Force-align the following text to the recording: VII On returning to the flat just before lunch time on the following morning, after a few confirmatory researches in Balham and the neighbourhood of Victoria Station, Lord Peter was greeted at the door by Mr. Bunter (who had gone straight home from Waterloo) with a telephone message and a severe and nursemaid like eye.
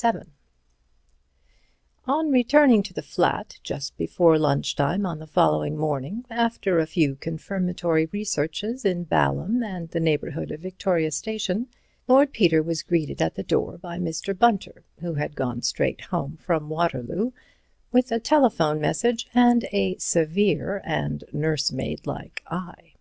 VII 0.00 0.20
On 2.06 2.30
returning 2.30 2.82
to 2.82 2.94
the 2.94 3.02
flat 3.02 3.58
just 3.62 3.94
before 3.98 4.38
lunch 4.38 4.74
time 4.74 5.04
on 5.04 5.18
the 5.18 5.26
following 5.26 5.76
morning, 5.76 6.24
after 6.30 6.78
a 6.78 6.86
few 6.86 7.14
confirmatory 7.16 8.06
researches 8.06 8.86
in 8.86 9.04
Balham 9.04 9.62
and 9.62 9.90
the 9.90 10.00
neighbourhood 10.00 10.50
of 10.50 10.60
Victoria 10.62 11.10
Station, 11.10 11.68
Lord 12.08 12.32
Peter 12.32 12.62
was 12.62 12.82
greeted 12.82 13.20
at 13.20 13.34
the 13.34 13.42
door 13.42 13.76
by 13.76 13.98
Mr. 13.98 14.32
Bunter 14.38 14.82
(who 15.00 15.12
had 15.12 15.36
gone 15.36 15.60
straight 15.60 16.00
home 16.00 16.38
from 16.38 16.70
Waterloo) 16.70 17.32
with 17.92 18.10
a 18.10 18.18
telephone 18.18 18.80
message 18.80 19.28
and 19.34 19.66
a 19.72 19.96
severe 19.98 20.80
and 20.86 21.22
nursemaid 21.34 22.06
like 22.06 22.42
eye. 22.46 22.94